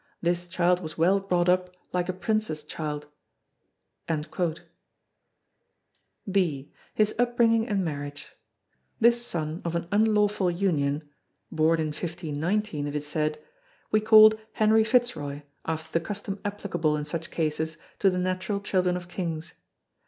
This 0.19 0.47
child 0.47 0.79
was 0.79 0.97
well 0.97 1.19
brought 1.19 1.47
up 1.47 1.75
lyke 1.93 2.09
a 2.09 2.13
Princes 2.13 2.63
childe." 2.63 3.05
(b) 6.31 6.71
His 6.95 7.13
Upbringing 7.19 7.67
and 7.67 7.85
Marriage 7.85 8.31
This 8.99 9.23
son 9.23 9.61
of 9.63 9.75
an 9.75 9.87
unlawful 9.91 10.49
union 10.49 11.07
born 11.51 11.79
in 11.79 11.87
1519 11.89 12.87
it 12.87 12.95
is 12.95 13.05
said 13.05 13.37
was 13.91 14.01
called 14.01 14.39
Henry 14.53 14.83
Fitzroy 14.83 15.43
after 15.65 15.91
the 15.91 16.03
custom 16.03 16.39
applicable 16.43 16.97
in 16.97 17.05
such 17.05 17.29
cases 17.29 17.77
to 17.99 18.09
the 18.09 18.17
natural 18.17 18.59
children 18.59 18.97
of 18.97 19.07
kings. 19.07 19.53